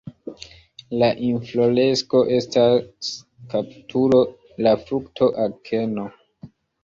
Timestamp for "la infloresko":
1.01-2.21